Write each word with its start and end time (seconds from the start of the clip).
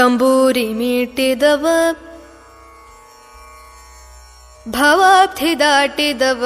कम्बूरि 0.00 0.62
मिटिदव 0.74 1.64
भवाब्धि 4.76 5.54
दाटिदव। 5.62 6.44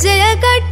Jai 0.00 0.34
cut 0.44 0.71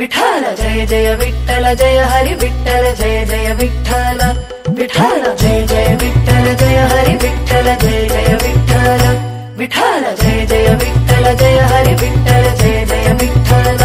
Vitthal 0.00 0.44
Jai 0.58 0.84
Jai 0.90 1.14
Vitthal 1.20 1.64
Jai 1.80 1.98
Hari 2.10 2.34
Vitthal 2.42 2.84
Jai 3.00 3.24
Jai 3.30 3.52
Vitthal 3.60 4.20
Vitthal 4.78 5.24
Jai 5.42 5.66
Jai 5.72 5.94
Vitthal 6.02 6.54
Jai 6.62 6.78
Hari 6.92 7.14
Vitthal 7.24 7.68
Jai 7.82 8.06
Jai 8.12 8.34
Vitthal 8.44 9.04
Vitthal 9.58 10.04
Jai 10.22 10.46
Jai 10.52 10.74
Vitthal 10.84 11.34
Jai 11.42 11.58
Hari 11.72 11.94
Vitthal 12.04 12.50
Jai 12.62 12.84
Jai 12.92 13.12
Vitthal 13.20 13.84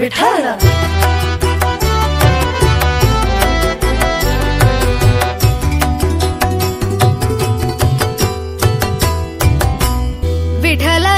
Vitthal 0.00 0.50
Vitthala 10.64 11.11